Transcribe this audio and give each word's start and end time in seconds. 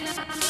Yeah. 0.00 0.47